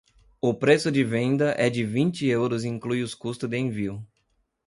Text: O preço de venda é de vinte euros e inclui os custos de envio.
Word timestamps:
O 0.41 0.51
preço 0.51 0.91
de 0.91 1.03
venda 1.03 1.53
é 1.59 1.69
de 1.69 1.85
vinte 1.85 2.25
euros 2.25 2.63
e 2.63 2.67
inclui 2.67 3.03
os 3.03 3.13
custos 3.13 3.47
de 3.47 3.55
envio. 3.55 4.03